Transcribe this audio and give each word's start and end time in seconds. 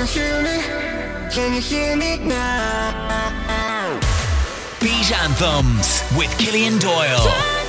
you 0.00 0.06
hear 0.06 0.42
me? 0.42 0.62
Can 1.30 1.54
you 1.54 1.60
hear 1.60 1.94
me 1.94 2.16
now? 2.16 4.00
Beat 4.80 5.12
Anthems 5.12 6.02
with 6.16 6.30
Cillian 6.38 6.80
Doyle. 6.80 7.59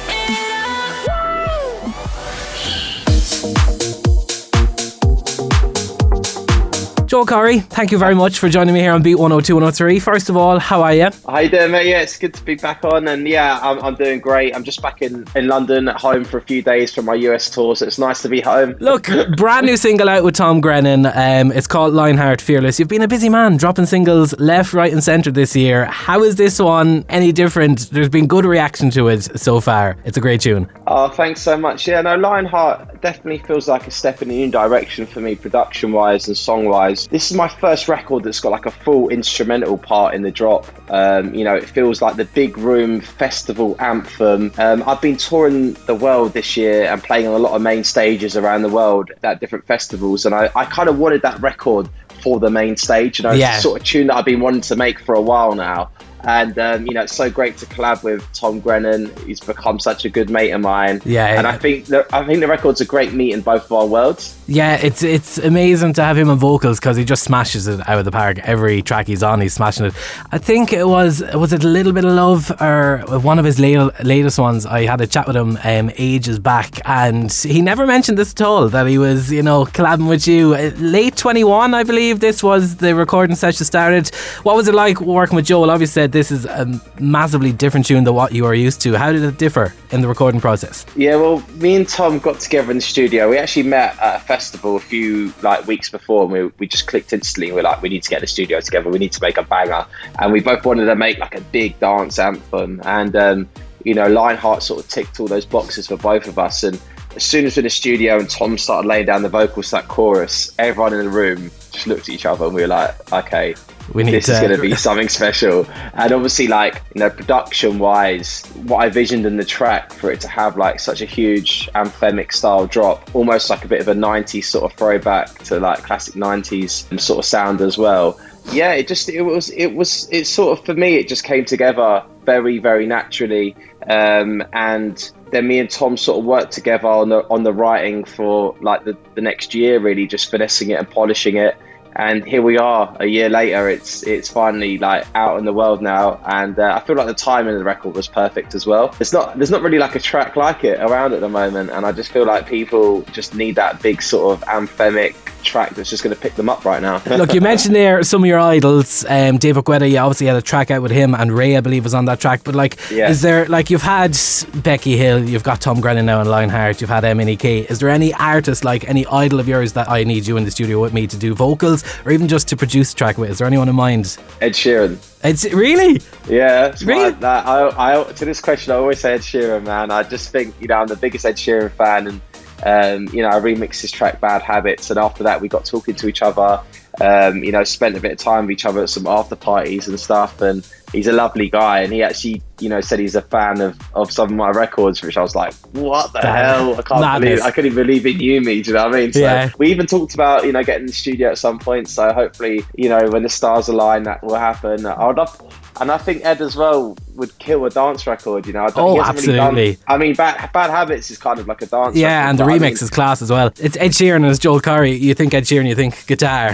Joel 7.12 7.26
Corry, 7.26 7.62
thank 7.62 7.92
you 7.92 7.98
very 7.98 8.16
much 8.16 8.40
for 8.40 8.48
joining 8.48 8.74
me 8.74 8.80
here 8.80 8.94
on 8.94 9.02
Beat 9.02 9.16
102 9.16 9.54
103. 9.54 10.00
First 10.00 10.30
of 10.30 10.38
all, 10.38 10.60
how 10.60 10.82
are 10.82 10.94
you? 10.94 11.10
How 11.28 11.40
you 11.40 11.50
doing, 11.50 11.72
mate? 11.72 11.88
Yeah, 11.88 12.00
it's 12.00 12.18
good 12.18 12.34
to 12.36 12.42
be 12.42 12.56
back 12.56 12.86
on, 12.86 13.06
and 13.06 13.28
yeah, 13.28 13.60
I'm, 13.62 13.84
I'm 13.84 13.96
doing 13.96 14.22
great. 14.22 14.56
I'm 14.56 14.64
just 14.64 14.82
back 14.82 15.02
in, 15.02 15.26
in 15.36 15.50
London 15.50 15.90
at 15.90 16.00
home 16.00 16.24
for 16.24 16.38
a 16.38 16.42
few 16.42 16.62
days 16.62 16.96
from 16.96 17.04
my 17.04 17.16
US 17.16 17.50
tour, 17.50 17.76
so 17.76 17.86
it's 17.86 18.00
nice 18.00 18.22
to 18.22 18.30
be 18.30 18.40
home. 18.40 18.78
Look, 18.80 19.10
brand 19.36 19.66
new 19.66 19.76
single 19.76 20.08
out 20.08 20.24
with 20.24 20.36
Tom 20.36 20.62
Grennan. 20.62 21.06
Um, 21.06 21.52
it's 21.52 21.68
called 21.68 21.94
Lionheart 21.94 22.40
Fearless. 22.40 22.80
You've 22.80 22.88
been 22.88 23.02
a 23.02 23.10
busy 23.10 23.28
man, 23.28 23.58
dropping 23.58 23.88
singles 23.88 24.34
left, 24.40 24.72
right, 24.72 24.94
and 24.94 25.04
centre 25.04 25.32
this 25.32 25.54
year. 25.54 25.88
How 25.88 26.24
is 26.24 26.38
this 26.38 26.60
one 26.60 27.04
any 27.10 27.34
different? 27.34 27.90
There's 27.92 28.08
been 28.08 28.28
good 28.28 28.46
reaction 28.46 28.90
to 28.92 29.10
it 29.10 29.38
so 29.38 29.60
far. 29.60 29.98
It's 30.06 30.16
a 30.16 30.22
great 30.22 30.40
tune. 30.40 30.70
Oh, 30.88 31.10
thanks 31.10 31.42
so 31.42 31.58
much. 31.58 31.90
Yeah, 31.90 32.04
no, 32.04 32.16
Lionheart 32.16 32.91
definitely 33.02 33.40
feels 33.40 33.68
like 33.68 33.88
a 33.88 33.92
step 33.92 34.22
in 34.22 34.30
a 34.30 34.34
new 34.34 34.50
direction 34.52 35.06
for 35.06 35.20
me, 35.20 35.36
production 35.36 35.92
wise 35.92 36.28
and 36.28 36.38
song 36.38 36.66
wise. 36.66 37.08
This 37.08 37.32
is 37.32 37.38
my 37.38 37.48
first 37.48 37.88
record 37.88 38.24
that's 38.24 38.40
got 38.40 38.52
like 38.52 38.66
a 38.66 38.72
full 38.72 39.10
instrumental 39.10 39.78
part 39.78 40.14
in 40.14 40.22
the 40.22 40.32
drop. 40.32 40.68
Um, 40.92 41.34
you 41.34 41.44
know, 41.44 41.56
it 41.56 41.66
feels 41.68 42.02
like 42.02 42.16
the 42.16 42.26
big 42.26 42.58
room 42.58 43.02
festival 43.02 43.76
anthem. 43.80 44.52
Um, 44.58 44.84
I've 44.88 45.02
been 45.02 45.18
touring 45.18 45.74
the 45.88 45.96
world 45.96 46.34
this 46.34 46.56
year 46.56 46.86
and 46.86 47.02
playing 47.04 47.28
on 47.28 47.34
a 47.34 47.40
lot 47.40 47.54
of 47.54 47.62
main 47.62 47.84
stages 47.84 48.38
around 48.38 48.62
the 48.62 48.70
world 48.70 49.12
at 49.24 49.40
different 49.40 49.66
festivals, 49.66 50.26
and 50.26 50.34
I, 50.36 50.50
I 50.56 50.66
kind 50.66 50.90
of 50.90 50.98
wanted 51.00 51.22
that 51.24 51.40
record 51.42 51.90
for 52.22 52.40
the 52.40 52.50
main 52.52 52.78
stage. 52.78 53.20
You 53.20 53.24
know, 53.24 53.32
Yeah. 53.32 53.60
sort 53.60 53.80
of 53.82 53.86
tune 53.88 54.08
that 54.08 54.16
I've 54.16 54.26
been 54.26 54.42
wanting 54.42 54.62
to 54.62 54.76
make 54.76 55.00
for 55.00 55.16
a 55.16 55.22
while 55.22 55.56
now. 55.56 55.90
And 56.24 56.58
um, 56.60 56.86
you 56.88 56.94
know, 56.94 57.02
it's 57.04 57.16
so 57.16 57.30
great 57.30 57.58
to 57.58 57.66
collab 57.66 58.04
with 58.04 58.26
Tom 58.34 58.60
Grennan. 58.60 59.12
He's 59.26 59.40
become 59.40 59.80
such 59.80 60.06
a 60.06 60.10
good 60.10 60.30
mate 60.30 60.52
of 60.52 60.62
mine. 60.62 61.02
Yeah, 61.06 61.28
and 61.28 61.44
yeah. 61.44 61.50
I 61.50 61.58
think 61.58 61.86
the, 61.86 62.16
I 62.16 62.26
think 62.26 62.40
the 62.40 62.48
record's 62.48 62.82
a 62.82 62.86
great 62.86 63.14
meet 63.14 63.34
in 63.34 63.42
both 63.42 63.66
of 63.66 63.72
our 63.72 63.86
worlds. 63.86 64.38
Yeah, 64.48 64.76
it's 64.82 65.04
it's 65.04 65.38
amazing 65.38 65.94
to 65.94 66.04
have 66.04 66.18
him 66.18 66.30
on 66.30 66.38
vocals 66.38 66.80
because 66.80 66.98
he 66.98 67.06
just 67.06 67.24
smashes 67.24 67.68
it 67.68 67.88
out 67.88 68.00
of 68.00 68.06
the 68.06 68.12
park. 68.12 68.40
Every 68.40 68.82
track 68.82 69.08
he's 69.08 69.24
on, 69.24 69.42
he's 69.42 69.54
smashing 69.54 69.86
it. 69.86 69.94
I 70.32 70.38
think 70.38 70.74
it 70.74 70.88
was 70.88 71.24
was 71.34 71.54
it 71.54 71.64
a 71.64 71.68
little 71.68 71.94
bit 71.94 72.06
of 72.06 72.14
love 72.14 72.52
or 72.62 73.00
one 73.20 73.40
of 73.40 73.46
his 73.46 73.60
late, 73.60 73.80
latest 74.04 74.38
ones. 74.40 74.66
I 74.66 74.86
had 74.86 75.02
a 75.02 75.08
chat 75.08 75.28
with 75.28 75.36
him 75.36 75.58
um, 75.64 75.92
ages 75.98 76.40
back, 76.40 76.80
and 76.86 77.32
he 77.32 77.62
never 77.62 77.88
mentioned 77.88 78.18
this 78.18 78.32
at 78.34 78.42
all. 78.42 78.70
That 78.70 78.88
he 78.88 78.98
was 78.98 79.32
you 79.32 79.44
know 79.44 79.66
collabing 79.66 80.10
with 80.10 80.28
you 80.28 80.54
Uh, 80.54 80.72
late 80.78 81.16
twenty 81.16 81.44
one, 81.44 81.74
I 81.74 81.84
believe. 81.84 82.20
This 82.20 82.44
was 82.44 82.76
the 82.78 82.94
recording 82.94 83.36
session 83.36 83.66
started. 83.66 84.10
What 84.44 84.56
was 84.56 84.68
it 84.68 84.76
like 84.76 85.00
working 85.02 85.36
with 85.36 85.46
Joel? 85.46 85.72
Obviously, 85.72 86.08
this 86.12 86.32
is 86.32 86.46
a 86.46 86.68
massively 87.00 87.52
different 87.52 87.86
tune 87.86 88.04
than 88.04 88.14
what 88.14 88.34
you 88.34 88.46
are 88.46 88.54
used 88.54 88.82
to. 88.82 88.94
How 88.94 89.12
did 89.12 89.24
it 89.24 89.38
differ 89.38 89.74
in 89.92 90.02
the 90.02 90.08
recording 90.08 90.42
process? 90.42 90.86
Yeah, 90.96 91.16
well, 91.16 91.44
me 91.56 91.76
and 91.76 91.88
Tom 91.88 92.20
got 92.20 92.40
together 92.40 92.72
in 92.72 92.78
the 92.78 92.84
studio. 92.84 93.30
We 93.30 93.38
actually 93.38 93.64
met 93.64 94.00
at 94.00 94.18
a 94.18 94.20
festival 94.20 94.76
a 94.76 94.80
few 94.80 95.34
like 95.42 95.66
weeks 95.68 95.90
before, 95.90 96.24
and 96.24 96.32
we, 96.32 96.46
we 96.60 96.68
just 96.68 96.88
clicked 96.88 97.14
instantly. 97.14 97.52
We're 97.52 97.64
like, 97.64 97.82
we 97.82 97.90
need 97.90 98.04
to 98.04 98.10
get 98.10 98.22
the 98.22 98.28
studio 98.28 98.60
together. 98.60 98.90
We 98.90 99.00
need 99.00 99.14
to 99.14 99.22
make 99.22 99.38
a 99.38 99.44
banger, 99.44 99.86
and 100.20 100.32
we 100.32 100.40
both 100.42 100.66
wanted 100.66 100.86
to 100.86 100.96
make 100.96 101.18
like 101.20 101.36
a 101.36 101.42
big 101.42 101.80
dance 101.80 102.20
anthem. 102.20 102.82
And 102.86 103.16
um, 103.16 103.50
you 103.84 103.94
know, 103.94 104.08
Lionheart 104.08 104.64
sort 104.64 104.84
of 104.84 104.90
ticked 104.90 105.20
all 105.20 105.28
those 105.28 105.46
boxes 105.46 105.88
for 105.88 105.98
both 105.98 106.28
of 106.28 106.38
us. 106.38 106.64
And 106.64 106.80
as 107.16 107.24
soon 107.24 107.46
as 107.46 107.56
we're 107.56 107.62
in 107.62 107.64
the 107.66 107.70
studio 107.70 108.20
and 108.20 108.30
Tom 108.30 108.58
started 108.58 108.88
laying 108.88 109.06
down 109.06 109.22
the 109.22 109.30
vocals 109.30 109.72
that 109.72 109.88
chorus, 109.88 110.54
everyone 110.60 110.94
in 110.94 111.06
the 111.06 111.10
room 111.10 111.52
just 111.72 111.88
looked 111.88 112.04
at 112.04 112.10
each 112.10 112.26
other, 112.26 112.46
and 112.46 112.54
we 112.54 112.62
were 112.62 112.68
like, 112.68 113.14
okay, 113.14 113.56
We 113.94 114.04
need 114.04 114.14
this 114.14 114.28
to 114.28 114.34
is 114.34 114.40
going 114.40 114.56
to 114.56 114.62
be 114.62 114.76
something 114.76 115.10
special. 115.10 115.66
And 115.94 116.12
obviously, 116.12 116.48
like 116.48 116.82
you 116.96 117.00
know, 117.00 117.10
production 117.10 117.80
wise, 117.80 118.46
what 118.64 118.78
I 118.78 118.90
visioned 118.90 119.26
in 119.26 119.38
the 119.38 119.46
track 119.46 119.92
for 119.92 120.12
it 120.12 120.22
to 120.22 120.28
have 120.28 120.58
like 120.58 120.80
such 120.80 121.02
a 121.02 121.06
huge 121.06 121.70
anthemic 121.74 122.32
style 122.32 122.68
drop, 122.68 123.14
almost 123.14 123.50
like 123.50 123.66
a 123.66 123.68
bit 123.68 123.82
of 123.82 123.88
a 123.88 123.94
'90s 123.94 124.46
sort 124.46 124.72
of 124.72 124.78
throwback 124.78 125.38
to 125.46 125.60
like 125.60 125.84
classic 125.84 126.16
'90s 126.16 127.00
sort 127.00 127.20
of 127.20 127.26
sound 127.26 127.62
as 127.62 127.78
well. 127.78 128.20
Yeah, 128.52 128.74
it 128.74 128.88
just 128.88 129.10
it 129.10 129.22
was 129.22 129.50
it 129.52 129.74
was 129.76 130.08
it 130.12 130.26
sort 130.26 130.58
of 130.58 130.66
for 130.66 130.74
me 130.74 130.96
it 130.96 131.08
just 131.08 131.24
came 131.24 131.46
together 131.46 132.04
very 132.26 132.60
very 132.60 132.86
naturally, 132.86 133.56
um, 133.88 134.44
and 134.54 135.12
then 135.32 135.48
me 135.48 135.60
and 135.60 135.70
Tom 135.70 135.98
sort 135.98 136.20
of 136.20 136.26
worked 136.26 136.52
together 136.52 136.88
on 136.88 137.10
the 137.10 137.28
on 137.30 137.44
the 137.44 137.54
writing 137.54 138.04
for 138.04 138.56
like 138.62 138.84
the, 138.84 138.98
the 139.16 139.22
next 139.22 139.54
year, 139.54 139.80
really 139.80 140.08
just 140.08 140.32
finessing 140.32 140.70
it 140.72 140.80
and 140.80 140.90
polishing 140.90 141.38
it 141.38 141.58
and 141.96 142.26
here 142.26 142.42
we 142.42 142.58
are 142.58 142.96
a 143.00 143.06
year 143.06 143.30
later 143.30 143.70
it's 143.70 144.04
it's 144.04 144.30
finally 144.30 144.78
like 144.78 145.06
out 145.16 145.38
in 145.38 145.46
the 145.46 145.54
world 145.54 145.82
now. 145.82 146.20
And 146.26 146.58
uh, 146.58 146.80
i 146.82 146.86
feel 146.86 146.96
like 146.96 147.08
the 147.08 147.14
timing 147.14 147.54
of 147.54 147.60
the 147.60 147.66
record 147.66 147.96
was 147.96 148.08
perfect 148.08 148.56
as 148.56 148.66
well. 148.66 148.96
It's 149.00 149.14
not 149.14 149.38
there's 149.38 149.52
not 149.52 149.62
really 149.62 149.78
like 149.78 149.96
a 149.96 150.00
track 150.00 150.36
like 150.36 150.64
it 150.64 150.80
around 150.80 151.14
at 151.14 151.20
the 151.22 151.30
moment. 151.30 151.70
And 151.72 151.86
i 151.86 151.92
just 151.92 152.12
feel 152.12 152.26
like 152.26 152.48
people 152.48 153.02
just 153.14 153.36
need 153.36 153.56
that 153.56 153.82
big 153.82 154.02
sort 154.02 154.38
of 154.38 154.48
anthemic 154.48 155.16
track 155.44 155.76
that's 155.76 155.90
just 155.90 156.04
going 156.04 156.16
to 156.16 156.22
pick 156.22 156.36
them 156.36 156.50
up 156.50 156.64
right 156.66 156.82
now 156.82 157.02
Look, 157.06 157.34
you 157.34 157.42
mentioned 157.52 157.76
there 157.76 158.04
some 158.04 158.24
of 158.24 158.28
your 158.28 158.40
idols. 158.40 159.06
Um, 159.08 159.38
David 159.38 159.64
Guetta, 159.66 159.90
you 159.90 159.98
obviously 159.98 160.28
had 160.28 160.36
a 160.36 160.42
track 160.42 160.72
out 160.72 160.82
with 160.82 160.92
him, 160.92 161.14
and 161.16 161.32
Raye, 161.32 161.58
I 161.58 161.62
believe, 161.62 161.84
was 161.84 161.94
on 161.94 162.06
that 162.06 162.20
track. 162.20 162.42
But 162.44 162.56
like, 162.56 162.78
Yeah. 162.92 163.10
is 163.10 163.22
there 163.22 163.46
like 163.48 163.70
you've 163.70 163.82
had 163.82 164.18
Becky 164.56 164.98
Hill, 164.98 165.24
you've 165.28 165.44
got 165.44 165.62
Tom 165.62 165.82
Grennan 165.82 166.06
now 166.06 166.22
in 166.22 166.28
Lionheart, 166.28 166.82
you've 166.82 166.90
had 166.90 167.04
MNEK. 167.04 167.70
Is 167.70 167.80
there 167.80 167.90
any 167.90 168.14
artist 168.14 168.64
like 168.64 168.88
any 168.88 169.06
idol 169.08 169.40
of 169.40 169.48
yours 169.48 169.74
that 169.74 169.90
I 169.90 170.04
need 170.04 170.28
you 170.28 170.38
in 170.38 170.44
the 170.46 170.52
studio 170.52 170.80
with 170.82 170.94
me 170.94 171.08
to 171.08 171.18
do 171.18 171.34
vocals, 171.34 171.84
or 172.06 172.12
even 172.12 172.28
just 172.28 172.48
to 172.50 172.58
produce 172.58 172.94
a 172.94 172.96
track 172.96 173.18
with? 173.18 173.30
Is 173.32 173.38
there 173.40 173.48
anyone 173.48 173.70
in 173.70 173.76
mind? 173.76 174.18
ed 174.42 174.54
sheeran 174.54 174.98
It's 175.24 175.46
really 175.54 176.02
Yeah, 176.28 176.68
it's 176.68 176.84
Really? 176.84 177.12
that, 177.12 177.46
I, 177.48 178.00
I, 178.00 178.04
to 178.04 178.26
this 178.26 178.40
question, 178.42 178.74
I 178.74 178.76
always 178.78 179.00
say 179.00 179.14
Ed 179.14 179.22
Sheeran, 179.22 179.64
man. 179.66 179.92
I 179.92 180.04
just 180.04 180.32
think, 180.32 180.56
you 180.60 180.68
know, 180.68 180.76
I'm 180.76 180.88
the 180.88 180.96
biggest 180.96 181.26
Ed 181.26 181.36
Sheeran 181.36 181.72
fan, 181.72 182.08
and 182.08 182.22
um, 182.64 183.08
you 183.14 183.22
know, 183.22 183.30
I 183.30 183.40
remixed 183.40 183.82
his 183.82 183.92
track 183.92 184.20
"Bad 184.22 184.42
Habits," 184.42 184.90
and 184.90 185.00
after 185.00 185.24
that, 185.24 185.42
we 185.42 185.48
got 185.48 185.66
talking 185.66 185.96
to 185.96 186.08
each 186.08 186.22
other. 186.22 186.60
Um, 187.00 187.42
you 187.44 187.54
know, 187.54 187.64
spent 187.64 187.96
a 187.96 188.02
bit 188.02 188.12
of 188.12 188.18
time 188.18 188.46
with 188.48 188.52
each 188.52 188.66
other 188.66 188.84
at 188.84 188.90
some 188.90 189.08
after 189.08 189.36
parties 189.36 189.88
and 189.88 189.98
stuff, 189.98 190.42
and 190.42 190.68
he's 190.92 191.08
a 191.08 191.14
lovely 191.14 191.50
guy. 191.50 191.80
And 191.80 191.94
he 191.94 192.04
actually, 192.04 192.42
you 192.60 192.68
know, 192.68 192.82
said 192.82 193.00
he's 193.00 193.16
a 193.16 193.22
fan 193.22 193.62
of, 193.62 193.80
of 193.96 194.12
some 194.12 194.30
of 194.30 194.36
my 194.36 194.50
records, 194.50 195.02
which 195.02 195.16
I 195.18 195.22
was 195.22 195.34
like, 195.34 195.54
"What 195.72 196.12
the 196.12 196.20
That- 196.20 196.46
hell? 196.46 196.74
I 196.74 196.82
can't 196.82 197.02
madness. 197.02 197.30
believe 197.30 197.42
I 197.44 197.52
couldn't 197.52 197.76
believe 197.76 198.04
he 198.04 198.14
knew 198.14 198.42
me." 198.42 198.62
Do 198.62 198.72
you 198.72 198.76
know 198.78 198.84
what 198.88 198.96
I 198.96 199.00
mean? 199.00 199.14
So 199.14 199.20
Yeah. 199.22 199.50
we 199.58 199.68
even 199.72 199.88
talked 199.88 200.14
about, 200.14 200.46
you 200.46 200.52
know, 200.52 200.64
getting 200.64 200.82
in 200.82 200.88
the 200.88 200.94
studio 200.94 201.30
at 201.32 201.38
some 201.38 201.60
point. 201.60 201.88
So 201.88 202.12
hopefully, 202.12 202.66
you 202.76 202.90
know, 202.90 203.08
when 203.10 203.24
the 203.24 203.30
stars 203.30 203.70
align, 203.70 204.04
that 204.04 204.22
will 204.22 204.36
happen. 204.36 204.86
I 204.86 205.08
would 205.08 205.18
love, 205.18 205.42
and 205.82 205.92
I 205.92 205.98
think 205.98 206.24
Ed 206.24 206.40
as 206.42 206.56
well 206.56 206.96
would 207.16 207.38
kill 207.40 207.66
a 207.66 207.70
dance 207.70 208.08
record. 208.08 208.46
You 208.48 208.54
know, 208.54 208.64
I 208.64 208.70
don't, 208.70 208.78
Oh, 208.80 208.94
he 208.94 209.00
hasn't 209.00 209.28
really 209.28 209.38
done- 209.38 209.48
absolutely. 209.50 209.78
I 209.88 209.98
mean, 209.98 210.14
bad, 210.16 210.52
bad 210.54 210.70
habits 210.70 211.12
is 211.12 211.18
kind 211.18 211.40
of 211.40 211.48
like 211.48 211.62
a 211.62 211.66
dance. 211.66 211.96
yeah, 211.96 212.20
record, 212.20 212.30
and 212.30 212.40
the 212.40 212.44
but 212.46 212.52
I 212.52 212.58
remix 212.58 212.62
mean- 212.62 212.74
is 212.74 212.90
class 212.90 213.22
as 213.22 213.30
well. 213.30 213.48
It's 213.60 213.76
Ed 213.78 213.92
Sheeran 213.92 214.18
and 214.18 214.26
it's 214.28 214.40
Joel 214.40 214.62
Corry. 214.62 214.98
You 215.00 215.14
think 215.14 215.34
Ed 215.34 215.44
Sheeran, 215.44 215.68
you 215.68 215.76
think 215.76 216.06
guitar. 216.08 216.52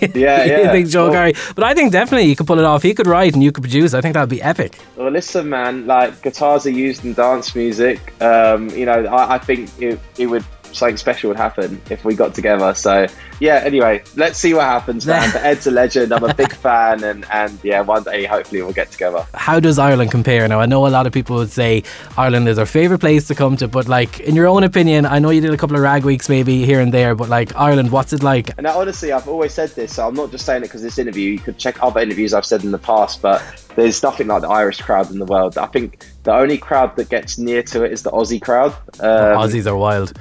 Yeah, 0.00 0.08
yeah. 0.44 0.58
you 0.58 0.70
think 0.70 0.88
Joel 0.88 1.10
Well- 1.10 1.30
Corry, 1.32 1.54
but 1.54 1.64
I 1.64 1.72
think 1.74 1.92
definitely 1.92 2.28
you 2.28 2.36
could 2.36 2.46
pull 2.46 2.58
it 2.58 2.64
off. 2.64 2.82
He 2.82 2.92
could 2.94 3.06
write 3.06 3.32
and 3.34 3.42
you 3.42 3.52
could 3.52 3.62
produce. 3.64 3.94
I 3.94 4.00
think 4.00 4.14
that 4.14 4.20
would 4.20 4.28
be 4.28 4.42
epic. 4.42 4.78
Well, 4.96 5.10
listen, 5.10 5.48
man. 5.48 5.86
Like 5.86 6.20
guitars 6.22 6.66
are 6.66 6.70
used 6.70 7.04
in 7.04 7.14
dance 7.14 7.54
music. 7.54 8.12
Um, 8.22 8.68
you 8.70 8.84
know, 8.86 9.04
I, 9.06 9.34
I 9.34 9.38
think 9.38 9.70
it, 9.80 9.98
it 10.18 10.26
would 10.26 10.44
something 10.74 10.96
special 10.96 11.28
would 11.28 11.36
happen 11.36 11.80
if 11.90 12.04
we 12.04 12.14
got 12.14 12.34
together. 12.34 12.74
So 12.74 13.06
yeah. 13.40 13.62
Anyway, 13.64 14.02
let's 14.16 14.38
see 14.38 14.54
what 14.54 14.64
happens, 14.64 15.06
man. 15.12 15.30
but 15.32 15.42
Ed's 15.42 15.66
a 15.66 15.70
legend. 15.70 16.12
I'm 16.12 16.24
a 16.24 16.34
big 16.34 16.52
fan, 16.64 17.02
and 17.04 17.24
and 17.32 17.58
yeah, 17.62 17.80
one 17.80 18.02
day 18.02 18.24
hopefully 18.24 18.62
we'll 18.62 18.72
get 18.72 18.90
together. 18.90 19.26
how 19.34 19.60
does 19.60 19.78
Ireland 19.78 20.10
compare 20.10 20.46
now? 20.48 20.60
I 20.60 20.66
know 20.66 20.86
a 20.86 20.88
lot 20.88 21.06
of 21.06 21.12
people 21.12 21.36
would 21.36 21.50
say 21.50 21.82
Ireland 22.16 22.48
is 22.48 22.58
our 22.58 22.66
favourite 22.66 23.00
place 23.00 23.26
to 23.28 23.34
come 23.34 23.56
to, 23.58 23.68
but 23.68 23.88
like 23.88 24.20
in 24.20 24.34
your 24.34 24.46
own 24.46 24.64
opinion, 24.64 25.06
I 25.06 25.18
know 25.18 25.30
you 25.30 25.40
did 25.40 25.52
a 25.52 25.56
couple 25.56 25.76
of 25.76 25.82
rag 25.82 26.04
weeks 26.04 26.28
maybe 26.28 26.64
here 26.64 26.80
and 26.80 26.92
there, 26.92 27.14
but 27.14 27.28
like 27.28 27.54
Ireland, 27.56 27.90
what's 27.90 28.12
it 28.12 28.22
like? 28.22 28.50
And 28.58 28.66
honestly, 28.66 29.12
I've 29.12 29.28
always 29.28 29.52
said 29.54 29.70
this, 29.70 29.94
so 29.94 30.06
I'm 30.06 30.14
not 30.14 30.30
just 30.30 30.44
saying 30.46 30.62
it 30.62 30.66
because 30.66 30.82
this 30.82 30.98
interview. 30.98 31.32
You 31.34 31.38
could 31.38 31.58
check 31.58 31.82
other 31.82 32.00
interviews 32.00 32.34
I've 32.34 32.46
said 32.46 32.64
in 32.64 32.70
the 32.70 32.78
past, 32.78 33.22
but 33.22 33.42
there's 33.76 34.02
nothing 34.02 34.28
like 34.28 34.42
the 34.42 34.48
Irish 34.48 34.80
crowd 34.80 35.10
in 35.10 35.18
the 35.18 35.24
world. 35.24 35.58
I 35.58 35.66
think 35.66 36.06
the 36.22 36.34
only 36.34 36.58
crowd 36.58 36.96
that 36.96 37.08
gets 37.08 37.38
near 37.38 37.62
to 37.64 37.84
it 37.84 37.92
is 37.92 38.02
the 38.02 38.10
Aussie 38.10 38.40
crowd. 38.40 38.72
Um, 39.00 39.38
Aussies 39.38 39.66
are 39.66 39.76
wild. 39.76 40.12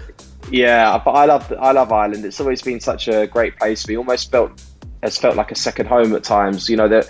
Yeah, 0.49 1.01
but 1.03 1.11
I 1.11 1.25
love 1.25 1.51
I 1.59 1.71
love 1.71 1.91
Ireland. 1.91 2.25
It's 2.25 2.39
always 2.39 2.61
been 2.61 2.79
such 2.79 3.07
a 3.07 3.27
great 3.27 3.57
place. 3.57 3.87
We 3.87 3.97
almost 3.97 4.31
felt 4.31 4.63
has 5.01 5.17
felt 5.17 5.35
like 5.35 5.51
a 5.51 5.55
second 5.55 5.87
home 5.87 6.13
at 6.15 6.23
times. 6.23 6.69
You 6.69 6.77
know 6.77 6.87
that 6.87 7.07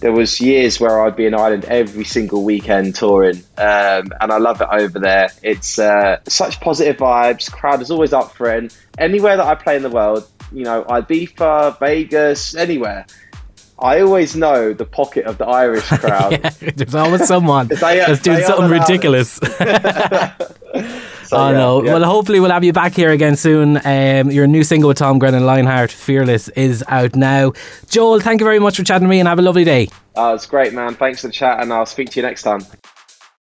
there 0.00 0.12
was 0.12 0.40
years 0.40 0.80
where 0.80 1.04
I'd 1.04 1.16
be 1.16 1.26
in 1.26 1.34
Ireland 1.34 1.64
every 1.66 2.04
single 2.04 2.44
weekend 2.44 2.94
touring, 2.94 3.36
um, 3.58 4.12
and 4.20 4.32
I 4.32 4.38
love 4.38 4.60
it 4.60 4.68
over 4.70 4.98
there. 4.98 5.30
It's 5.42 5.78
uh, 5.78 6.18
such 6.28 6.60
positive 6.60 6.96
vibes. 6.96 7.50
Crowd 7.50 7.80
is 7.80 7.90
always 7.90 8.12
up 8.12 8.32
for 8.34 8.52
it. 8.52 8.58
And 8.58 8.76
anywhere 8.98 9.36
that 9.36 9.46
I 9.46 9.54
play 9.54 9.76
in 9.76 9.82
the 9.82 9.90
world, 9.90 10.28
you 10.52 10.64
know, 10.64 10.84
Ibiza, 10.84 11.78
Vegas, 11.78 12.54
anywhere. 12.54 13.06
I 13.78 14.00
always 14.02 14.36
know 14.36 14.72
the 14.72 14.84
pocket 14.84 15.24
of 15.26 15.36
the 15.38 15.46
Irish 15.46 15.86
crowd. 15.88 16.32
Yeah, 16.32 16.50
there's 16.76 16.94
always 16.94 17.26
someone 17.26 17.66
that's 17.68 18.20
doing 18.20 18.42
something 18.42 18.70
ridiculous. 18.70 19.40
So 21.34 21.40
Oh 21.40 21.50
yeah, 21.50 21.56
no! 21.56 21.82
yeah. 21.82 21.92
Well, 21.94 22.04
hopefully 22.04 22.38
we'll 22.38 22.52
have 22.52 22.62
you 22.62 22.72
back 22.72 22.94
here 22.94 23.10
again 23.10 23.34
soon. 23.34 23.80
Um, 23.84 24.30
your 24.30 24.46
new 24.46 24.62
single 24.62 24.86
with 24.86 24.98
Tom 24.98 25.18
Grennan, 25.18 25.44
Lionheart, 25.44 25.90
"Fearless," 25.90 26.48
is 26.50 26.84
out 26.86 27.16
now. 27.16 27.52
Joel, 27.88 28.20
thank 28.20 28.40
you 28.40 28.44
very 28.44 28.60
much 28.60 28.76
for 28.76 28.84
chatting 28.84 29.08
to 29.08 29.10
me, 29.10 29.18
and 29.18 29.26
have 29.28 29.40
a 29.40 29.42
lovely 29.42 29.64
day. 29.64 29.88
Uh, 30.16 30.32
it's 30.36 30.46
great, 30.46 30.72
man. 30.72 30.94
Thanks 30.94 31.22
for 31.22 31.26
the 31.26 31.32
chat, 31.32 31.60
and 31.60 31.72
I'll 31.72 31.86
speak 31.86 32.10
to 32.10 32.20
you 32.20 32.22
next 32.22 32.44
time. 32.44 32.60